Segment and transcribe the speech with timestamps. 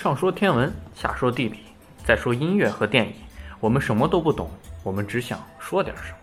[0.00, 1.58] 上说天文，下说地理，
[2.06, 3.12] 再说音乐和电影，
[3.60, 4.50] 我们什么都不懂，
[4.82, 6.16] 我们只想说点什么。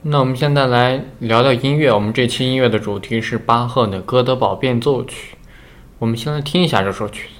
[0.00, 1.92] 那我们现在来聊聊音乐。
[1.92, 5.36] 我们这期音乐的主题是巴赫的《哥德堡变奏曲》。
[5.98, 7.37] 我们先来听一下这首曲子。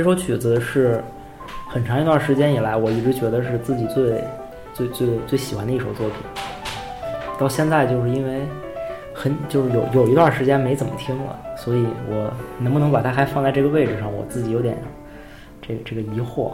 [0.00, 0.98] 这首曲子是
[1.68, 4.24] 很长一段时间以来，我一直觉得是自己最
[4.72, 6.16] 最最最喜欢的一首作品。
[7.38, 8.40] 到现在就是因为
[9.12, 14.74] 很就是有有一段时间没怎么听了，所以我能不能把它还放在这个位置上，我自己有点
[15.60, 16.50] 这个这个疑惑。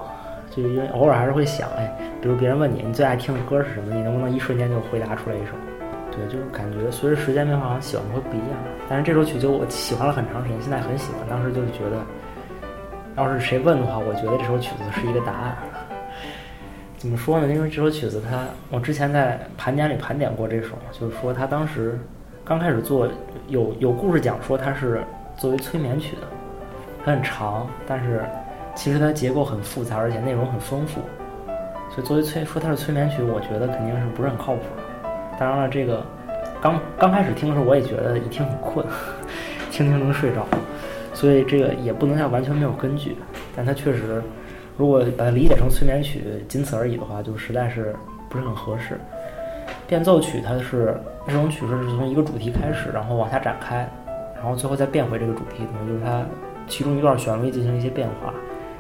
[0.50, 1.88] 就是因为偶尔还是会想，哎，
[2.20, 5.52] 比如别人问你你最爱听的歌是什么，你能不能一瞬间就回答出来一首？
[6.10, 8.58] 对，就是感觉随着时间变化，好像喜欢的会不一样。
[8.88, 11.20] 但是这首曲子我喜欢了很长时间，现在很喜欢。
[11.30, 12.02] 当时就觉得，
[13.16, 15.56] 要是谁问的话，我觉得这首曲子是一个答案。
[16.98, 17.46] 怎么说呢？
[17.48, 21.98] 因为这首曲子，它我之前在盘点里盘点过这首，就是说它当时
[22.44, 23.08] 刚开始做，
[23.48, 25.02] 有有故事讲说它是
[25.36, 26.22] 作为催眠曲的，
[27.04, 28.24] 它很长，但是
[28.74, 31.00] 其实它结构很复杂，而且内容很丰富。
[31.90, 34.62] 所以作为催说它是催眠曲，我觉得肯定是不是很靠谱。
[35.38, 36.04] 当然了，这个
[36.60, 38.84] 刚刚开始听的时候，我也觉得一听很困，
[39.70, 40.46] 听听能睡着，
[41.16, 43.16] 所以这个也不能叫完全没有根据。
[43.56, 44.22] 但它确实，
[44.76, 47.96] 如果把它理解成催眠曲，仅此而已的话，就实在是
[48.28, 49.00] 不是很合适。
[49.88, 53.88] 变奏曲它是这种曲式是从一个主题开始，然后往下展开，
[54.34, 56.22] 然后最后再变回这个主题，等于就是它
[56.68, 58.34] 其中一段旋律进行一些变化，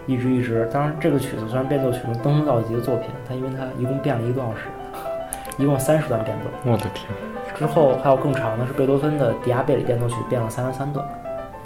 [0.06, 0.68] 一直一直。
[0.70, 4.66] 当然，这个曲子虽然变奏曲中登峰造极的作品，它因为它一共变了一个多小时。
[5.58, 7.08] 一共三十段变奏，我的天！
[7.56, 11.02] 之后还有更长的，是贝多芬的《迪亚贝里变奏曲》变了三十三段，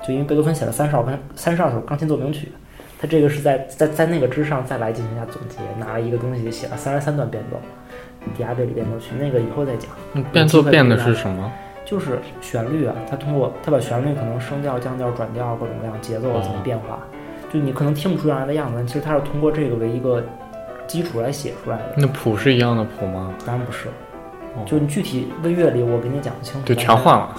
[0.03, 2.51] 就因为贝多芬写了三十二分三十二首钢琴奏鸣曲，
[3.01, 7.57] 他这个是在在在那个之上再来进行一下总结，拿了一个东西写了三十三段变奏，
[8.37, 9.91] 《迪亚贝里变奏曲》那个以后再讲。
[10.33, 11.51] 变奏变的是什么？
[11.85, 16.99] 就是旋律啊，他通过他把旋律可能升调、降调、转调各种各样节奏怎么变化，
[17.53, 20.23] 就你可能听不出原来的样子，其实他是通过这个为一个。
[20.87, 23.33] 基础来写出来的，那谱是一样的谱吗？
[23.47, 23.87] 当然不是，
[24.67, 26.67] 就你具体的乐理我给你讲不清楚。
[26.67, 27.33] 就全换了。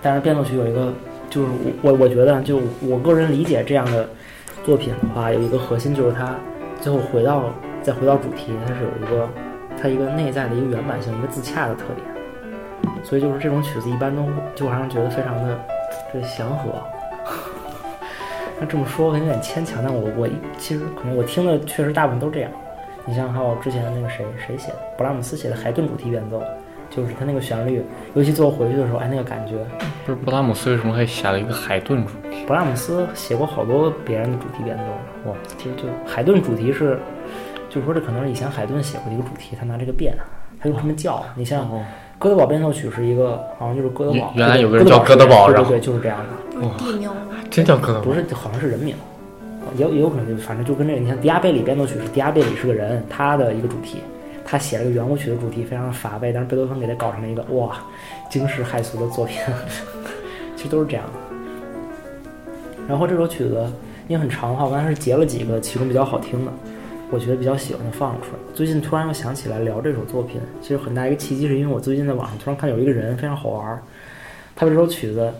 [0.00, 0.92] 但是变奏曲有一个，
[1.36, 1.48] 就是
[1.82, 4.08] 我我觉得，就我个人理解这样的
[4.64, 6.34] 作品的话，有一个核心就是它
[6.80, 7.52] 最后回到
[7.82, 9.28] 再回到主题，它是有一个
[9.78, 12.06] 它一个内在的一个圆满性、一个自洽的特点。
[13.04, 14.24] 所以就是这种曲子一般都
[14.54, 15.60] 就让人觉得非常的
[16.10, 16.70] 这祥和。
[18.58, 20.26] 那这么说可能有点牵强，但我我
[20.56, 22.50] 其实可能我听的确实大部分都这样。
[23.04, 26.42] 你像还有之前那个谁谁写的，勃拉姆斯写的海顿主题变奏，
[26.96, 27.82] 就是他那个旋律，
[28.14, 29.54] 尤其最后回去的时候，哎，那个感觉。
[30.06, 32.46] 不是勃拉姆斯为什么还写了一个海顿主题？
[32.48, 35.30] 勃拉姆斯写过好多别人的主题变奏。
[35.30, 36.98] 哇，其实就海顿主题是，
[37.68, 40.16] 就是说这可能是以前海顿写过的一个主题，他拿这个变，
[40.58, 41.22] 他用这么叫。
[41.34, 41.68] 你像
[42.18, 44.32] 哥德堡变奏曲是一个，好像就是哥德堡。
[44.34, 46.66] 原来有个人叫哥德堡，对对对，就是这样的。
[46.66, 47.10] 哇，地名。
[47.50, 48.06] 真叫哥德堡？
[48.06, 48.94] 不是，好像是人名，
[49.76, 53.98] 也也有可能就反正就跟这个，你像迪亚贝里变奏曲是迪亚贝里是个人，他的一个主题，
[54.46, 57.76] 他写了个圆舞曲的主题，非常的乏味，但是贝多芬给他搞成了一个哇
[58.30, 59.38] 惊世骇俗的作品，
[60.56, 61.04] 其实都是这样。
[62.88, 63.66] 然后这首曲子
[64.06, 66.52] 因为很长的话，我刚才是截了几个其中比较好听的，
[67.10, 68.38] 我觉得比较喜欢的放出来。
[68.54, 73.82] 最近突然又想起来聊这首作品，其实很大一个契机是因为我最近在网上突然看有一个人非常好玩。
[74.54, 75.30] 他这首曲子，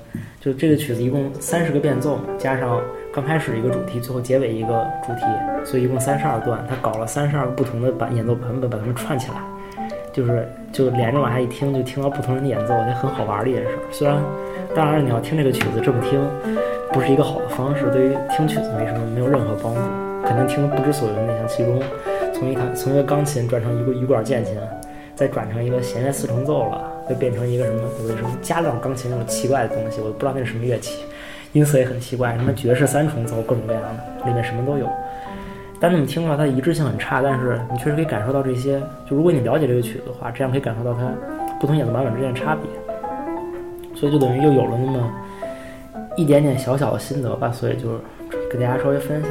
[0.40, 2.82] 就这个曲子一共三十个变奏，加上
[3.16, 5.22] 刚开始一个主题，最后结尾一个主题，
[5.64, 6.62] 所以一共三十二段。
[6.68, 9.36] 他搞了三十二个不同的版演奏版本，把它们串起来，
[10.12, 13.70] 就是就连着往下一听，就听到不同人的演奏，也很好玩的一件事。
[13.90, 14.18] 虽然，
[14.74, 16.20] 当然你要听这个曲子这么听，
[16.92, 19.80] 不是一个好的方式，对于听曲子没什么没有任何帮助，
[20.22, 21.14] 肯定听得不知所云。
[21.14, 21.80] 你像其中，
[22.34, 24.54] 从一台从一个钢琴转成一个羽管键琴，
[25.14, 26.92] 再转成一个弦乐四重奏了。
[27.06, 27.80] 会变成一个什么？
[28.02, 31.04] 有什么加料钢琴那种奇怪的东西，我不知道那是什么乐器，
[31.56, 34.86] 音色也很奇怪，什么爵士三重奏，各种各样的，里面什么都有。
[35.80, 38.78] 但是你听的话，它一致性很差，但是你确实可以感受到这些。
[39.08, 41.10] 就如果你了解这个曲子的话，这样可以感受到它
[41.58, 42.68] 不同演奏版本之间的差别。
[43.94, 45.10] 所以就等于又有了那么
[46.14, 47.50] 一点点小小的心得吧。
[47.50, 47.98] 所以就是
[48.50, 49.30] 跟大家稍微分享。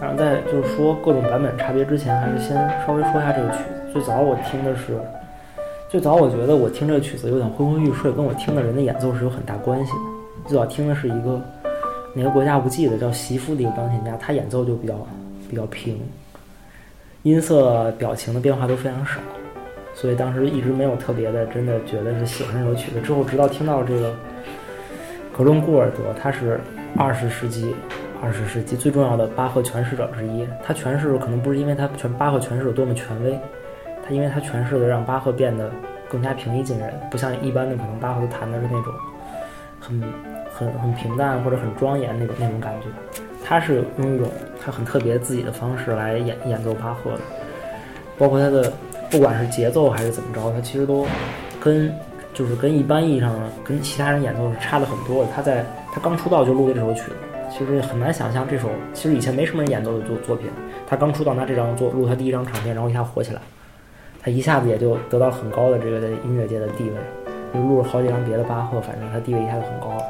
[0.00, 3.92] 当然，在就是说各种版本差别之前，还是先稍微说一下这个曲子。
[3.92, 4.98] 最早我听的是。
[5.88, 10.13] 最早我觉得我听这个曲子有点昏昏欲睡，跟我听的人的演奏是有很大关系的。
[10.46, 11.40] 最早听的是一个
[12.14, 14.94] 哪个国家不记得，叫席夫的一个钢琴家，他演奏就比较
[15.48, 15.98] 比较平，
[17.22, 19.20] 音色、表情的变化都非常少，
[19.94, 23.00] 所以当时一直没有特别的真的觉得是喜欢这首曲子。
[23.00, 24.14] 之后直到听到这个
[25.36, 26.60] 格伦古尔德，他是
[26.96, 27.74] 二十世纪
[28.22, 33.38] 二十世纪最重要的巴赫诠释者之一，他诠释可能不是因为他全巴赫诠释有多么权威。
[34.06, 35.70] 他因为他诠释的让巴赫变得
[36.10, 38.92] 更加平易近人，不像一般的可能巴赫都弹的是那种
[39.80, 39.98] 很
[40.54, 42.86] 很很平淡或者很庄严那种那种感觉。
[43.44, 44.28] 他是用一种
[44.64, 47.20] 他很特别自己的方式来演演奏巴赫的，
[48.16, 48.72] 包括他的
[49.10, 51.06] 不管是节奏还是怎么着，他其实都
[51.60, 51.92] 跟
[52.32, 55.30] 就是跟一般意义上的跟其他人演奏是差的很多的。
[55.34, 57.16] 他在他刚出道就录的这首曲子，
[57.50, 60.48] 其实很难想象这首其实以前没什么人演奏的作作品，
[60.88, 63.40] 他刚出道拿这张做录他第一张唱片，然后一下火起来，
[64.22, 66.96] 他一下子也就得到很高的这个在音乐界的地位，
[67.52, 70.02] 就录了好几张别的巴赫，反正他地位一下就很高了。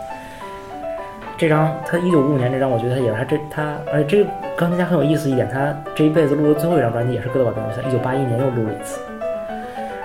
[1.37, 9.00] 这张他一九五五年这张，我觉得他也是他这他，而且这个钢琴家很有意思一点，他这一辈子录的最后一张专辑也是哥德堡变奏曲，一九八一年又录了一次。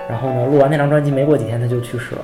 [0.08, 2.22] 然后呢，录完那张专辑没过几天他就去世了，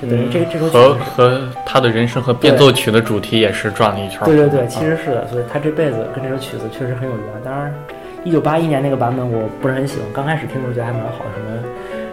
[0.00, 4.20] 就等于这这首曲和和他的人生和变奏曲的主题也是转了一圈。
[4.24, 7.26] 对对对，其实是的，所以他这辈子跟这首曲子确实很有缘。
[7.44, 7.70] 当然，
[8.24, 11.68] 一九八一年那个版本我不是很喜欢，刚开始听的时候觉得还蛮好，什么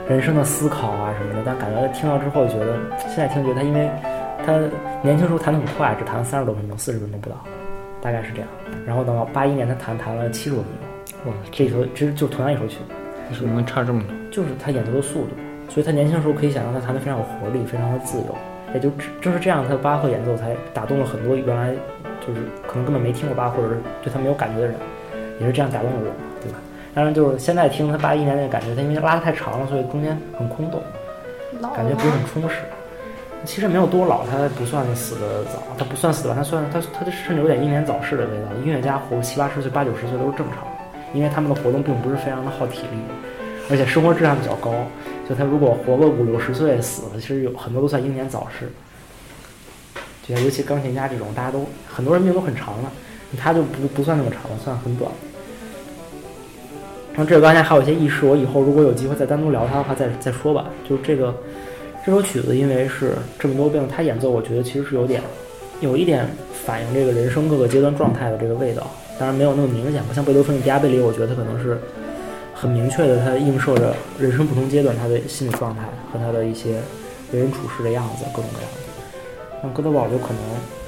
[0.09, 2.75] 人生的思考啊什么的，但感觉听到之后觉得，
[3.07, 3.89] 现在听觉得他因为
[4.45, 4.53] 他
[5.01, 7.35] 年轻时候弹得很快，只弹了三十多分钟，四十分钟不到，
[8.01, 8.47] 大概是这样。
[8.85, 10.67] 然后等到八一年他弹弹了七十多分
[11.23, 12.93] 钟，哇，这首其实就同样一首曲子，
[13.29, 14.15] 为什么能差这么多？
[14.31, 15.29] 就是他演奏的速度，
[15.69, 18.35] 所以他年轻的时候可以想象他弹得非常有活力，非常的自由。
[18.73, 21.73] 也就只正是这样，他的巴赫演奏才打动了很多原来
[22.25, 24.75] 就是可能根本没听过巴赫或者是对他没有感觉的人，
[25.39, 26.05] 也是这样打动了我，
[26.41, 26.57] 对吧？
[26.93, 30.81] 当然就是现在听他八一年那个感觉，他因为拉得太长了，所以中间很空洞，
[31.75, 32.55] 感觉不是很充实。
[33.43, 38.45] 其实没有多老，他不算死的早，他不算死吧，他算他他甚至有点英年早逝的味道。
[38.63, 40.71] 音乐家活七八十岁、八九十岁都是正常的，
[41.13, 42.97] 因为他们的活动并不是非常的耗体力，
[43.69, 44.71] 而且生活质量比较高。
[45.27, 48.69] 就他如果活个五六十岁死了，其实有很多都算英年早逝。
[50.23, 52.91] 就像尤其钢琴家这种，大家都很多人命都很长了，
[53.37, 55.11] 他就不不算那么长了，算很短。
[57.13, 60.65] 然后这个钢琴还有一些轶事，我以后如果有机会再单独聊他的话再再说吧。
[60.87, 61.33] 就这个
[62.03, 65.21] 这首曲子，因为是这么多遍他演奏，我觉得其实是有点
[65.81, 66.27] 有一点
[66.65, 68.87] 反映这个人生各个阶段状态的这个味道。
[69.19, 71.77] 当然没有那么明显，不像贝多芬的《迪亚贝里》，我觉得他可能是
[72.55, 76.79] 很明确的，他映射着人生不同阶段他的心理状态和他的一些
[77.31, 79.61] 为人处事的样子，各种各样的。
[79.61, 80.37] 那哥德堡就可能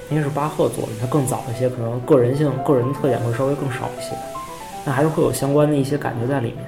[0.10, 4.16] 因为是巴赫做的，他更早一些，可能个人性、个人特点会稍微更少一些，
[4.84, 6.66] 但还是会有相关的一些感觉在里面。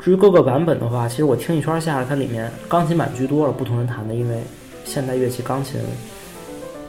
[0.00, 4.40] 至于各个版本的话，其实我听一圈下来，它里面钢琴版居多了，不同人弹的，因为
[4.84, 5.80] 现代乐器钢琴，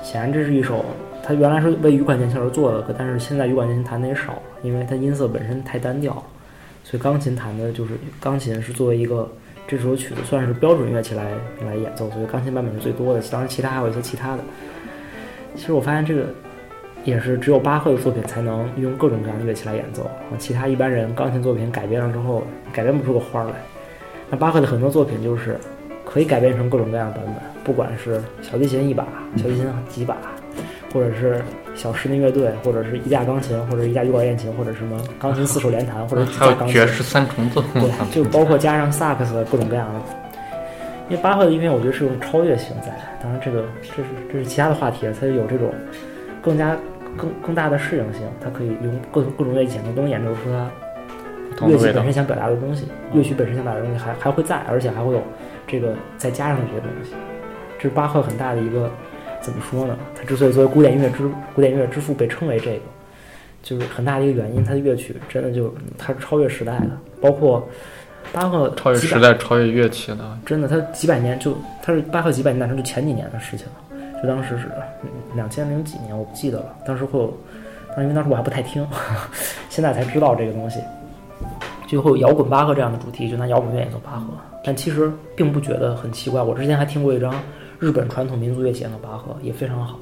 [0.03, 0.85] 显然这是一首
[1.23, 6.23] 它原来是为羽管键琴而做的，但是现在羽管键琴弹的也少，因为它音色本身太单调，
[6.83, 9.29] 所以钢琴弹的就是钢琴是作为一个
[9.67, 11.31] 这首曲子算是标准乐器来
[11.65, 13.21] 来演奏，所以钢琴版本是最多的。
[13.31, 14.43] 当然，其他还有一些其他的。
[15.55, 16.27] 其实我发现这个
[17.03, 23.53] 也是只有巴赫的作品才能用各种各样的乐器来演奏，啊其他一般人钢琴作品改编了之后改编不出个花儿来。
[24.29, 25.57] 那巴赫的很多作品就是
[26.05, 30.17] 可以改编成各种各样的版本，不管是小提琴一把、小提琴几把，
[30.93, 31.41] 或者是
[31.75, 36.91] 小室内乐队，或者是一架钢琴，或者一架羽管键琴，或者什么钢琴四手联弹，或者几还架 钢琴有爵。
[36.91, 40.01] 士三重奏，对，就包括加上萨克斯各种各样的。
[41.09, 45.73] 因为巴赫的音乐，我觉得是有超越性在，当然这个这是这是其他的话题了，它有这种
[46.49, 46.75] 更加
[47.15, 50.67] 更更大的适应性，它可以用各各种乐器演奏都能演奏出它
[51.51, 52.13] 不同的味道乐器本身。
[52.13, 55.21] 想表达的东西，乐曲本身想表达的东西还还会在，而且还会有
[55.67, 57.13] 这个再加上这些东西，
[57.77, 58.89] 这是巴赫很大的一个
[59.41, 59.95] 怎么说呢？
[60.15, 62.81] 他之所以作为古典音乐之古典音乐之父被称为这个，
[63.61, 67.67] 就是很大的一个原因，他的乐曲真的就他是超越时代的，包括
[68.33, 73.67] 巴赫超越时代，超越乐器的，真的，他几百年就他是巴赫几百年诞生，就前几年的事情，
[74.21, 74.69] 就当时是
[75.35, 76.75] 两千零几年，我不记得了。
[76.85, 77.33] 当时会有，
[77.95, 78.87] 当因为当时我还不太听，
[79.69, 80.79] 现在才知道这个东西。
[81.87, 84.25] 就会有摇滚巴赫这样的主题，就拿摇滚乐演奏巴赫，
[84.63, 86.39] 但其实并不觉得很奇怪。
[86.39, 87.33] 我之前还听过一张
[87.79, 89.97] 日本传统民族乐器演奏巴赫，也非常好，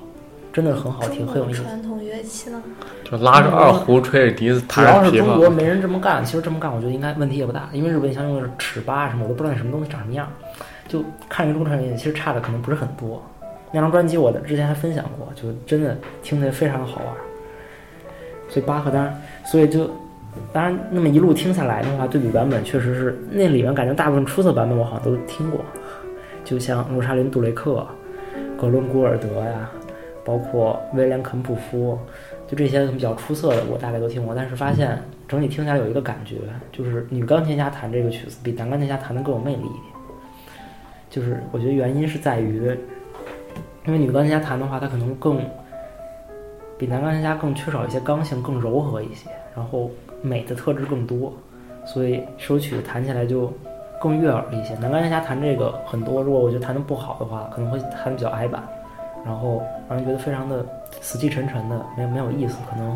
[0.52, 1.64] 真的很好听，很有意思。
[1.64, 2.62] 传统乐器呢？
[3.10, 5.26] 就拉着二胡，吹着笛子，主要是弹着琵琶。
[5.28, 10.28] 中国没人这么干，其实这么干，我觉得应该问题也不大，因为日本像用的是尺八什么，我都不知道那什么东西长什么样，
[10.90, 13.24] 就看着中产乐器其实差的可能不是很多。
[13.72, 17.14] 那张专辑我之前还分享过，就真的听起来非常的好玩。
[18.50, 19.90] 所以巴赫当然，所以就
[20.54, 25.60] 当然那么一路听下来的话，对比版本确实是那里面感觉大部分出色版本我好像都听过，
[26.46, 27.86] 就像罗莎琳·杜雷克、
[28.58, 29.70] 格伦·古尔德呀，
[30.24, 32.00] 包括威廉·肯普夫，
[32.48, 34.34] 就这些比较出色的，我大概都听过。
[34.34, 36.38] 但是发现整体听下来有一个感觉，
[36.72, 39.94] 就是女钢琴家弹这个曲子比男钢琴家弹的更有魅力一点。
[41.10, 42.78] 就是我觉得原因是在于，
[43.88, 45.40] 因为女钢琴家弹的话，她可能更
[46.78, 49.90] 比男钢琴家更缺少一些刚性，更柔和一些，然后
[50.22, 51.34] 美的特质更多，
[51.86, 53.52] 所以这首曲子弹起来就
[54.02, 54.76] 更悦耳一些。
[54.76, 58.62] 男钢琴家弹这个很多，如果我觉得弹的不好的话，可能会弹的比较矮板，
[59.26, 60.66] 然后让人觉得非常的
[61.00, 62.96] 死气沉沉的，没有没有意思，可能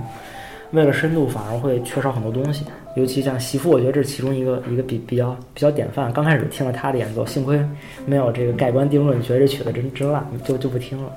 [0.72, 2.66] 为了深度反而会缺少很多东西。
[2.98, 6.12] 尤其像媳妇，我觉得这是其中一个一个比比较比较典范。
[6.12, 7.58] 刚开始听了他的演奏，幸亏
[8.06, 11.10] 没有这个盖棺定论，觉得这曲子真真烂，就就不听了。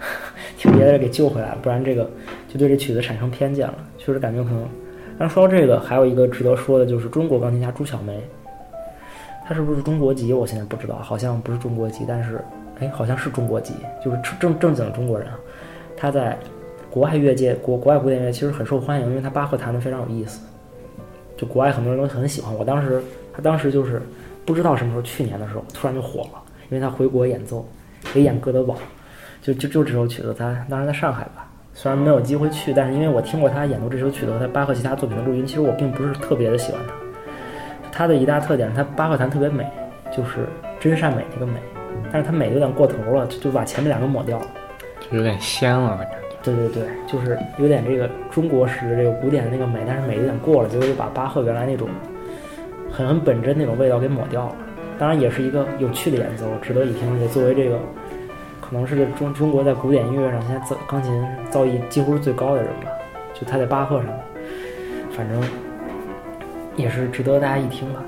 [0.56, 2.10] 听别的人给救回来了，不然这个
[2.48, 3.74] 就对这曲子产生偏见了。
[3.98, 4.66] 确实感觉可能。
[5.18, 8.18] 但是说到这个，还有一个值得说的就是中国钢琴家朱晓梅，
[9.46, 10.32] 她是不是中国籍？
[10.32, 12.40] 我现在不知道，好像不是中国籍，但是
[12.80, 15.28] 哎，好像是中国籍，就是正正经的中国人
[15.94, 16.10] 他。
[16.10, 16.38] 在
[16.98, 20.40] 国外乐界、国国外古典乐其实很受欢迎，因为他巴赫弹的非常有意思，
[21.36, 22.52] 就国外很多人都很喜欢。
[22.52, 23.00] 我当时，
[23.32, 24.02] 他当时就是
[24.44, 27.64] 不知道什么时候，去年的时候突然就火了，因为他回国演奏，
[28.12, 28.74] 给演哥德堡。
[29.40, 36.94] 就就就这首曲子，他当时在上海吧，虽然没有机会去，但是因为我听过他演奏这首曲子和他巴赫其他作品的录音，其实我并不是特别的喜欢他。
[37.92, 39.64] 他的一大特点他巴赫弹特别美，
[40.10, 40.48] 就是
[40.80, 41.60] 真善美那个美，
[42.12, 44.46] 但是他美有点过头了，就就把前面两个抹掉了，
[45.08, 45.96] 就有点仙了。
[46.54, 51.88] 对对对，就是有点这个中国式的这个古典的那个美，但是美有点过了，结果就把巴赫原来那种
[52.90, 54.56] 很很本真那种味道给抹掉了。
[54.98, 57.78] 当然也是一个有趣的演奏，值得一听，也作为这个。
[58.60, 62.90] 可能是中中国在古典音乐上现在造钢琴造诣几乎是最高的人吧，
[63.32, 64.08] 就他在巴赫上，
[65.10, 65.42] 反正
[66.76, 68.04] 也是值得大家一听吧。